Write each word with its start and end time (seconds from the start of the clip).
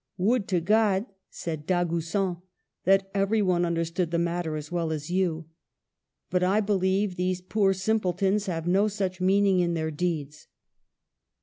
'* 0.09 0.17
Would 0.17 0.47
to 0.47 0.59
God," 0.61 1.05
said 1.29 1.67
Dagoucin," 1.67 2.37
that 2.85 3.11
every 3.13 3.43
one 3.43 3.63
understood 3.65 4.09
the 4.09 4.17
matter 4.17 4.55
as 4.55 4.71
well 4.71 4.91
as 4.91 5.11
you! 5.11 5.45
But 6.31 6.41
I 6.41 6.59
beheve 6.59 7.17
these 7.17 7.39
poor 7.39 7.71
simpletons 7.71 8.47
have 8.47 8.65
no 8.65 8.87
such 8.87 9.21
meaning 9.21 9.59
in 9.59 9.75
their 9.75 9.91
deeds." 9.91 10.47